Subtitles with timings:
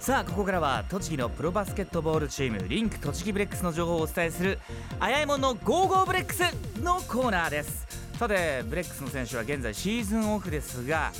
[0.00, 4.58] さあここからは栃木のプロバスケットボールチームリンク栃木ブレックスの情報をお伝えする
[4.98, 6.40] あやえもんのゴーゴーブレックス
[6.82, 7.86] のコーナーです。
[8.18, 11.12] さてブレックスの選手は現在シーズンオフですが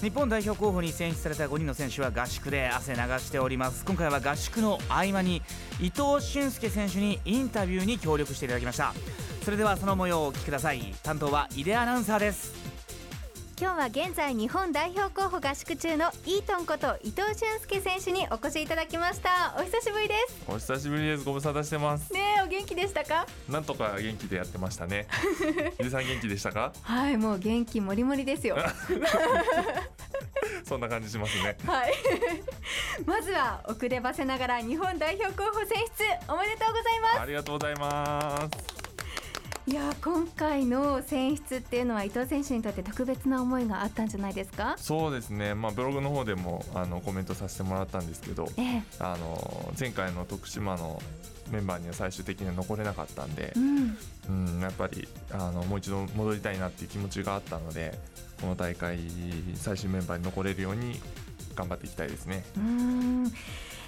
[0.00, 3.84] 日本代表候補に選出された5人の選手は合宿で汗流しております。
[3.84, 5.40] 今回は合宿の合間に
[5.80, 8.94] 伊藤俊亮選手にインタビューに協力していただきました。
[9.44, 10.92] それではその模様をお聞きください。
[11.04, 12.63] 担当は井出アナウンサーです。
[13.56, 19.54] 今日は現在日本代表候補合宿中のイートンこと伊藤俊介選手にお越しいただきました。
[19.58, 20.42] お久しぶりです。
[20.48, 21.24] お久しぶりです。
[21.24, 22.12] ご無沙汰してます。
[22.12, 23.26] ねお元気でしたか？
[23.48, 25.06] なんとか元気でやってましたね。
[25.80, 26.72] 伊さん元気でしたか？
[26.82, 28.56] はいもう元気もりもりですよ。
[30.66, 31.56] そんな感じしますね。
[31.64, 31.92] はい。
[33.06, 37.20] まずは遅ればせながら日本代表候補選出おめでとうございます。
[37.20, 38.73] ありがとうございます
[39.66, 44.74] いや今回の選出っていうのは伊藤選手にとって特別な思いがあったんじゃないですか？
[44.76, 51.00] そうですね、まあ、ブログの方でもあのコメントさせてもらったんですけど、ええ、あの前回の徳島の
[51.50, 53.96] メンバーには最終的には残れなかったんで、うん、
[54.28, 57.98] うん、やっぱりあのもう一度戻りたいなっていう気持ちがあったので
[58.42, 58.98] この大会
[59.54, 61.00] 最終メンバーに残れるように
[61.54, 62.44] 頑張っていきたいですね。
[62.58, 63.32] うん。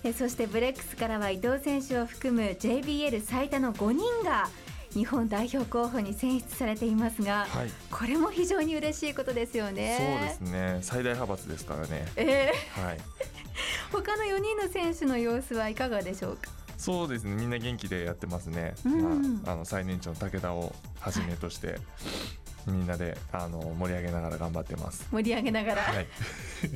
[0.04, 4.48] えそしてブレックスからは伊藤選手を含む JBL 最多の5人が
[4.94, 10.30] 日本代表候補に選出されていますが、はい、これも非常に嬉しいことですよね。
[10.40, 10.78] そうですね。
[10.82, 12.06] 最大派閥ですからね。
[12.16, 12.98] えー、はい。
[13.92, 16.50] 他の4人の選手の様子はいかがでしょうか？
[16.78, 17.34] そうですね。
[17.34, 21.78] みんな元気でやってますね、うん、まあ、あの最年長の武田をはじめとして、
[22.66, 25.06] みんなであの盛り上げながら頑張ってます。
[25.12, 26.06] 盛り上げながら、はい、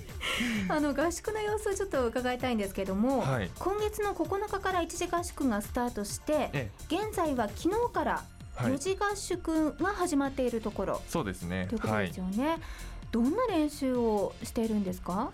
[0.69, 8.25] あの合宿の様子をちょっと伺いたいんですけども、はい、今月の9日から一時合宿がスタートして現在は昨日から
[8.57, 11.67] 4次合宿が始まっているところ、はい、そうですね。
[11.69, 12.59] ということですよね、
[13.11, 15.31] どんな練習をしているんですか？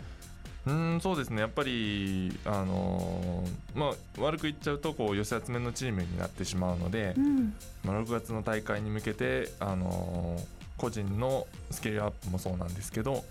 [0.66, 1.40] うんそうですね。
[1.40, 7.54] やっぱり、あのー、まあ、悪く言っちゃうとこう寄せ集めのチームになってしまうので、うん、
[7.84, 10.44] まあ、6月の大会に向けて、あのー、
[10.76, 13.24] 個人のスキルアップもそうなんですけど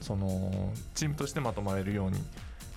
[0.00, 2.18] そのチームとしてまとまれるように、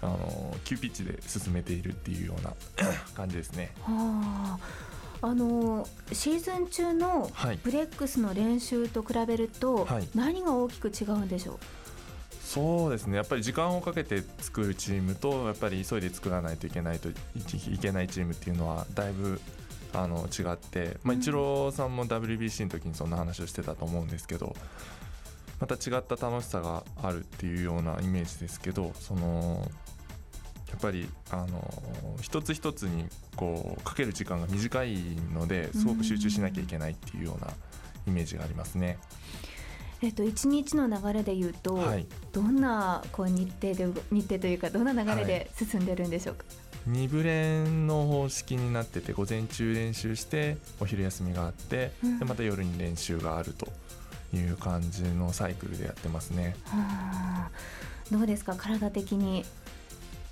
[0.02, 2.54] あのー、急ピッチで進めているっていうような
[3.16, 3.72] 感じですね。
[3.82, 4.92] はあ。
[5.24, 7.32] あのシーズン中の
[7.64, 11.60] ブレックスの練習と比べると、何が大きく違うんでしょう、
[12.54, 13.16] そうですね。
[13.16, 17.14] やっぱり時間をかけて作るチームとやっぱり急いで作らないといけないとい
[17.82, 19.40] けないチームっていうのはだいぶ
[19.94, 24.54] あの違って、まあ、イチローさんも WBC の時にそんな話をしてたと思うんですけど
[25.62, 29.66] また違った楽しさがあるっていうようなイメージですけどその
[30.72, 31.64] やっぱりあの
[32.22, 33.06] 一つ一つに
[33.38, 34.98] こうかける時間が短い
[35.34, 37.54] のですごく集中しなきゃいけないっていうような
[38.08, 38.98] イメージがありますね。
[40.04, 46.44] えっと、一日の流れでいうと、はい、どんなこう日程で日程というかどんな流れで進んでるんでしょうか、
[46.88, 53.68] はい、2部練の方式になってて午前中練習してお昼休みがあって、うん、でまた夜に練習があると
[54.36, 56.56] いう感じのサイクルでやってますね。
[56.66, 57.52] はあ、
[58.10, 58.56] どうですか？
[58.56, 59.46] 体的に。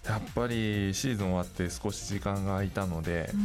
[0.07, 3.39] やっぱりシーズン終わって少し時間が空いたので、うん、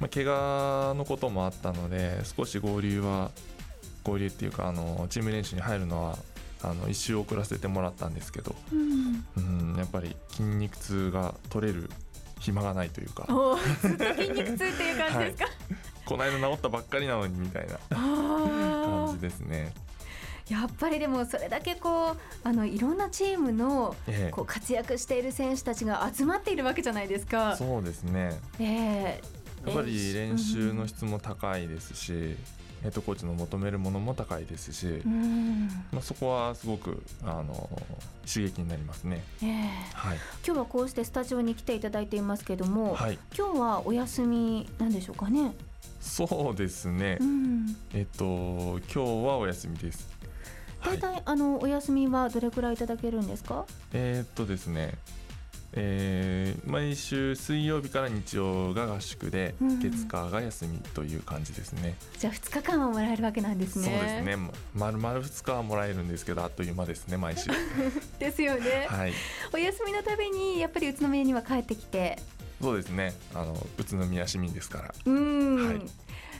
[0.00, 3.30] まあ、怪我のこともあったので少し合流は
[4.04, 6.18] 合流っていうかあのチーム練習に入るのは
[6.62, 9.40] あの1周遅らせてもらったんですけど、うん、う
[9.74, 11.90] んやっぱり筋肉痛が取れる
[12.38, 13.26] 暇がないというか。
[13.82, 15.54] ずっと筋肉痛っていう感じですか、はい、
[16.04, 19.72] この間治ったばっかりなのにみたいな感じですね。
[20.48, 23.94] やっぱりでもそれだけこうあのいろんなチームの
[24.32, 27.56] こう活躍している選手たちが集まっているわけじゃないですか。
[27.56, 32.36] そうですね、えー、やっぱり練習の質も高いですし、
[32.82, 35.02] ヘッドコーチの求めるものも高いですし、
[35.92, 37.68] まあ、そこはすごくあの
[38.26, 39.48] 刺激になりますね、えー
[39.94, 45.54] はい、今日はこうしてスタジオに来ていただいていますけども、はい、今日はお休みなんでしょうかね？
[46.00, 50.10] そうですね、うん、えっと今日はお休みです。
[50.84, 53.64] 大体、はい、あのお休みはどれくらいいただけるんですか？
[53.92, 54.94] えー、っとですね
[55.74, 61.94] えー、毎週水曜日から日曜が合宿で、うん、月火が休みという感じですね。
[62.18, 63.84] じゃあ2日間はもらえるわけなんですね。
[63.86, 64.36] そうですね。
[64.74, 67.50] 丸々2日はもらえるんですけどあっという間ですね毎週。
[68.18, 69.12] ですよね、はい、
[69.52, 72.18] お休みのたびにやっぱり宇都宮には帰ってきて。
[72.60, 73.14] そうですね。
[73.34, 74.94] あの宇都宮市民ですから。
[75.06, 75.80] うん、はい、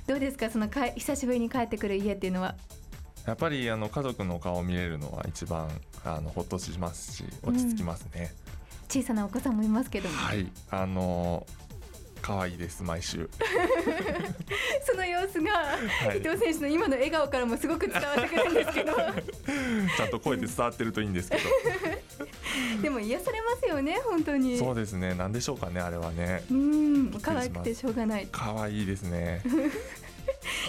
[0.07, 2.55] どうですかそのか久しぶりに帰ってくる家っていうのは？
[3.27, 5.71] やっぱりあの家族の顔を見れるのは一番
[6.05, 8.52] あのほっとしますし落ち着きますね、うん
[8.93, 10.15] 小さなお子さんもいますけども。
[10.15, 11.47] はいあの
[12.21, 13.29] 可愛いです毎週。
[14.87, 18.93] その様子が、はい、伊藤選手の今の笑顔からもすごく伝わってくるんですけど。
[19.97, 21.43] ちゃんと声で伝わってるといいんですけど。
[22.81, 24.57] でも癒されますよね本当に。
[24.57, 26.45] そうですねなんでしょうかねあれはね。
[26.51, 28.29] うん可愛くてしょうがない。
[28.31, 29.43] 可愛いですね。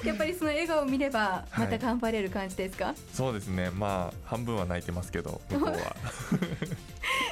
[0.04, 5.96] やっぱりその笑顔を見ればまた頑張れる感じですか、はい、そうですねまあ半分は泣いてますけど向こうは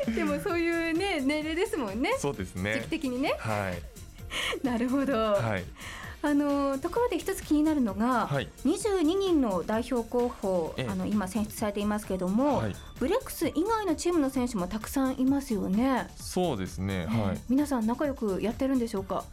[0.16, 2.16] でもそういうね年齢ですもんね。
[2.20, 2.76] そうですね。
[2.76, 3.36] 時期的にね。
[3.40, 3.82] はい。
[4.66, 5.64] なるほど、はい。
[6.24, 16.08] あのところで一つ気になるのが、はい、22人の代表候補あの今選出されていますけれども、はい、ブレックス以外のチームの選手もたくさんいますよね。
[16.16, 19.24] そうですね、はい、皆さん仲良くやってるんでしょうか？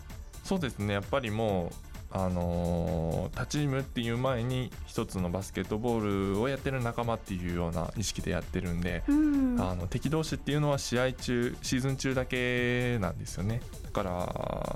[0.45, 0.95] そうですね。
[0.95, 13.61] やっぱりもうあの他チームっていう前に一つのバスケットボールをやってる仲間っていうような意識でやってるんで、うん、あの敵同士っていうのは試合中シーズン中だけなんですよね。
[13.85, 14.11] だから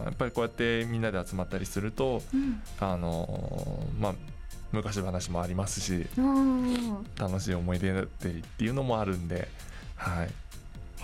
[0.04, 4.14] やっぱりこうやってみんなで集まったりすると、うん、あのまあ
[4.72, 6.06] 昔話もありますし
[7.18, 9.48] 楽しい思い出だったりっていうのもあるんで
[9.96, 10.28] はい。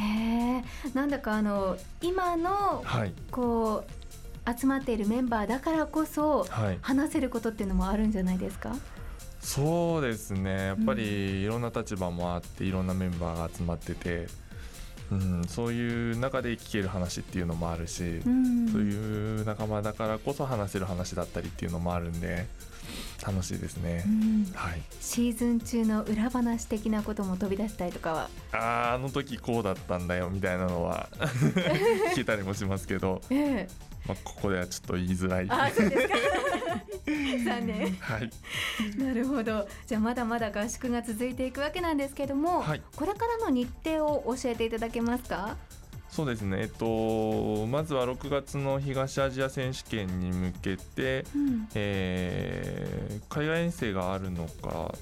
[0.01, 0.65] へえ
[0.95, 3.98] なんだかあの今の、はい、こう
[4.57, 6.47] 集まっているメンバーだからこそ、
[6.81, 8.75] 話せることっていうのもあるんじゃないですか？
[9.41, 10.67] そうですね。
[10.67, 14.27] やっぱりいろんな立場もあっていろんなメンバーが集まってて、
[15.11, 22.47] うん、そういう中で聞ける話っていうのもあるし、うん、そういう仲間だからこそ話せる話だったりっていうのもあるんで
[23.25, 28.31] 楽しいですね、うん、はい、シーズン中の裏話的なことも飛び出したりとかは？
[28.53, 31.09] ああの時こうだったんだよみたいなのは
[32.13, 35.47] 聞けたりもしますけど、ええまあ、ここではちょっと言いづらい。
[35.51, 36.15] あそうですか。
[37.45, 37.93] 残念。
[37.97, 38.31] はい。
[38.99, 39.69] なるほど。
[39.87, 45.57] じゃあまだまだ合宿が続いていくわけなんですけども、はい、これからの日程を教えていただけますか？
[46.11, 54.95] そうですね、えっと、まずは6月の東アジア選手権に向けて、うん、えー、海外遠征があるのか、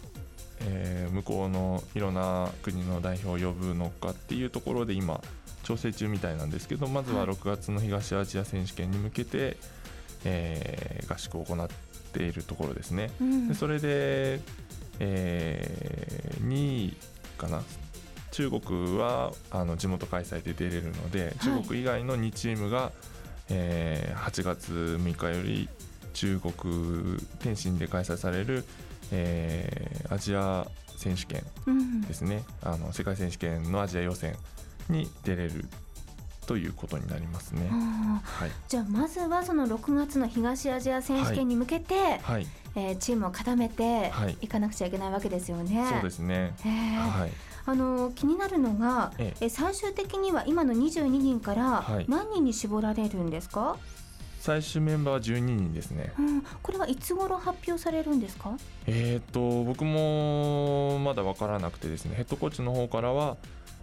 [0.61, 5.21] えー、向こうのいろんな国の代表を呼ぶのかっていうところで今
[5.63, 9.57] 調整中みたいなんですけどまずは6月の東アジア選手権に向けて、
[10.25, 11.69] えー、合宿を行っ
[12.13, 13.11] ているところですね。
[13.21, 14.41] うん、でそれで、
[15.01, 16.97] えー、2位
[17.37, 17.63] かな。
[18.33, 22.93] 中国はあの地元開催で出れるので、中国以外の2チームが、
[23.49, 25.69] えー、8月6日より
[26.13, 28.65] 中国天津で開催される、
[29.13, 30.67] えー、アジア
[30.97, 31.45] 選手権
[32.07, 34.37] ですね、うん、あの世界選手権のアジア予選
[34.89, 35.67] に出れる
[36.47, 37.69] ということになりますね。
[37.69, 42.21] はい、じゃあまずはその6月の東アジア選手権に向けて、はい。
[42.23, 44.49] はい、えー、チームを固めてい。
[44.49, 45.85] かなくちゃいけないわけですよね。
[45.91, 46.55] そうですね。
[46.63, 47.33] はい。
[47.69, 49.49] あの気になるのが、ええ。
[49.49, 53.77] 最終的には今の22人から何人に絞られるんですか、
[54.41, 58.57] 最終メンバーは12人ですね、うん、これはいつ頃発表されるんですか？
[58.87, 62.15] えっ、と僕もまだ分からなくてですね。
[62.17, 63.37] ヘッドコーチの方からは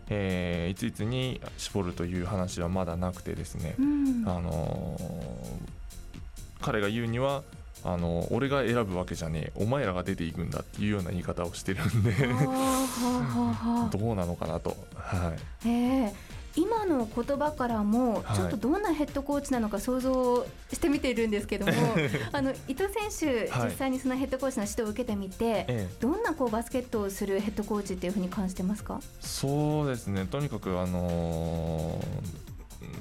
[0.10, 7.42] えー、いついつに絞るという話はまだなくてですね、うん、あのー、彼が言うには
[7.86, 9.64] あの俺が選ぶわけじゃねえ。
[9.64, 12.12] お前らが出ていくんだっていうような言い方をしてるんで。
[13.98, 14.76] どうなのかなと。
[14.96, 15.34] は
[15.66, 16.14] い、えー
[16.56, 25.66] 今の言葉からもちょっとどんなヘッドコーチなのか想像してみているんですけども、はい、あの伊藤選手、実際にそのヘッドコーチの指導を受けてみて、はい、
[26.00, 29.02] どんなこうバスケットをするヘッドコーチっていうふうに感じてますか？
[29.20, 30.28] そうですね。
[30.30, 32.00] とにかくあの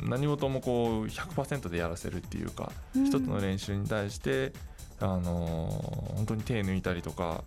[0.01, 4.53] ー、何事もこう100%でやらせるっていうか、うん、一つの練習に対して
[5.01, 7.45] あのー、本当に手抜いたりとか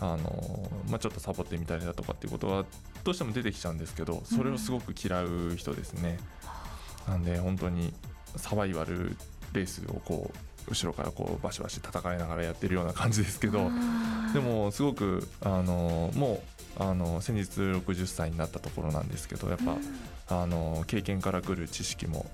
[0.00, 2.64] あのまあ、ちょっとサボってみたりだとかっていうことは
[3.02, 6.18] どうしても出てきちゃうんですけどそれをすごく嫌う人ですね。
[7.06, 7.94] うん、なんで本当に
[8.36, 9.16] サバイバル
[9.54, 13.70] レースをこう後ろからこうバシバシ戦いながらやってるような感じですけど
[14.34, 16.42] でもすごくあのも
[16.78, 19.72] うあの先日60歳になったところなんですけどやっぱ、
[20.34, 22.26] うん、あの経験からくる知識も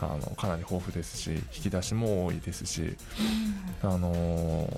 [0.00, 2.96] あのかなり豊富ですし引き出しも多いですし、
[3.82, 4.68] うん、あの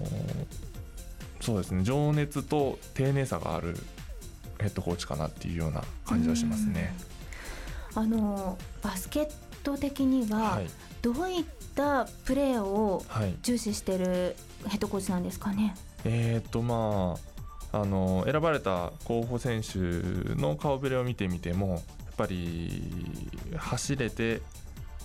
[1.45, 3.77] そうですね情熱と丁寧さがある
[4.59, 6.95] ヘッドコーチかなっていうような感じはしますね。
[7.95, 9.29] あのバスケッ
[9.63, 10.61] ト的には
[11.03, 13.05] どういったプレーを
[13.43, 14.37] 重視している
[14.67, 15.75] ヘッドコーチなんですかね？
[16.03, 17.17] はい、えっ、ー、とま
[17.73, 19.79] ああの選ばれた候補選手
[20.41, 21.81] の顔ぶれを見てみてもやっ
[22.17, 22.91] ぱり
[23.57, 24.41] 走れて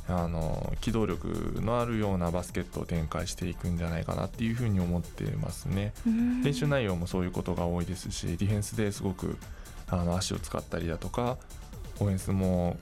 [0.09, 5.93] あの機動力のあるようなバスケットを展開していくんじゃないかなっていうふうに思ってますね。
[6.43, 9.37] 練習内容もそういうことが多いですしディフェンスですごく
[9.87, 11.37] あの足を使ったりだとか
[11.99, 12.77] オフェンスも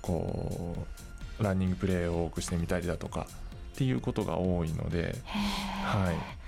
[0.00, 0.76] こ
[1.38, 3.26] うランニングプレーを多くしてみたりだとか
[3.74, 5.16] っていうことが多いので。
[5.82, 6.40] はい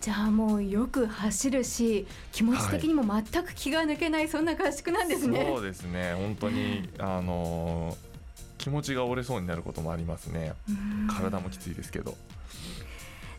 [0.00, 5.46] じゃあもうよく走るし気持ち的にも全く気が抜けない、はい、そんな合宿なんですね。
[5.48, 7.96] そうですね本当にあの
[8.64, 10.54] 気持ちが折れそうになることもありますね。
[11.06, 12.16] 体もきついですけど。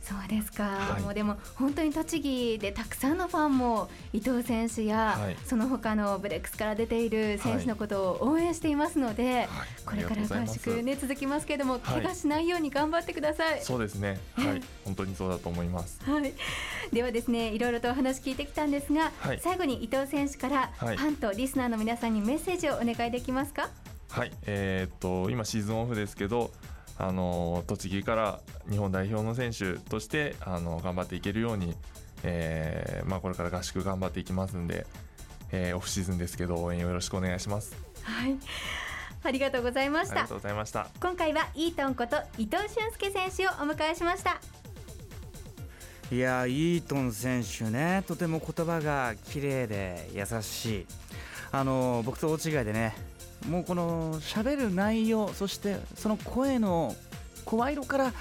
[0.03, 9.48] そうですか、はい、もうでも本当に栃木でたくさんのファンも伊藤選手や、はい、その他のブレックスから出ている選手のことを応援していますので、はい、
[9.84, 13.62] これから合宿ね続きますけれども、怪我しないように頑張ってください。
[13.63, 16.00] そうですね、はい、本当にそうだと思います。
[16.03, 16.34] はい、
[16.94, 23.72] ではですね、いろいろとお話聞いてきたんですが、最後に伊藤選手からファンとリスナーの皆さんにメッセージをお願いできますか？
[24.09, 26.51] はい、えー、っと今シーズンオフですけど。
[26.97, 31.75] あの栃木から日本代表の選手としてあの頑張っていけるように、
[32.24, 34.88] えーまあ、これから合宿頑張っていきますんで、
[35.51, 37.75] えー、オフシーズンですけど応援よろしくお願いします。
[38.01, 38.38] はい。
[39.24, 40.13] ありがとうございました。
[40.13, 40.88] ありがとうございました。
[41.01, 44.39] 今回はイートンこと伊藤俊介選手をお迎えしました。
[46.12, 50.85] いやイートン選手ねとても言葉が綺麗で優しい。
[51.51, 52.95] あの僕と大違いでね
[53.49, 56.95] もうこの喋る内容そしてその声の
[57.45, 58.13] 声色から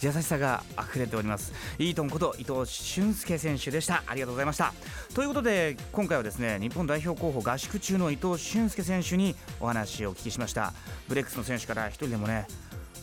[0.00, 1.52] 優しさが溢れております。
[1.78, 4.02] イートンこと伊藤俊介選手でした。
[4.06, 4.74] ありがとうございました。
[5.14, 10.72] ということで今回はですね日本代表候補合宿中の伊藤俊介選手にお話をお聞きしました。
[11.08, 12.48] ブレックスの選手から一人でもね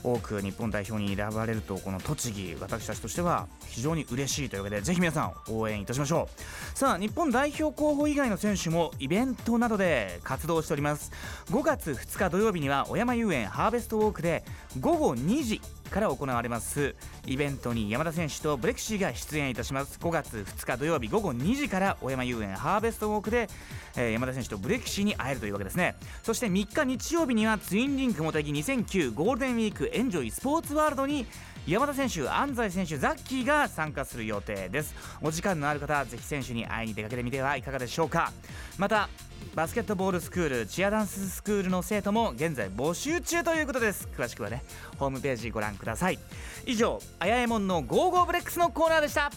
[0.04, 6.30] 多く日本代表に選ばれるとこの栃木私たちとしては非常に嬉しいというわけでぜひ皆さん応援いたしましょ
[6.74, 6.78] う。
[6.78, 11.12] さあ日本代表候補以外の選手もイベントなどで活動しております。
[11.52, 14.44] 5月2日土曜日には小山遊園ハーベストウォークで
[14.80, 16.96] 午後2時から行われます。
[17.26, 20.00] イベントに山田選手とブレクシーが出演いたします。
[20.00, 23.50] 5月2日土曜日午後2時から小山遊園ハーベストウォークで、
[23.96, 25.96] えー、山田選手とブレクシーに会えるというわけですね。
[26.24, 31.26] そして3日日曜日にはツインリンクモテギ2009ゴールデンウィークエンジョイスポーツワールドに
[31.68, 34.96] 山田選手、安西選手、ザッキーが参加する予定です。
[35.22, 38.32] お時間のある方ぜひ選手に会いに出かけてみてはいかがでしょうか。
[38.78, 39.10] また
[39.56, 44.08] バスケットボールスクールチアダンススクールの生徒も現在募集中ということです。
[44.18, 44.64] 詳しくはね
[44.98, 46.20] ホームページご覧ください。
[46.66, 49.32] 以上あやえもんのゴーゴーブレックスのコーナーでした。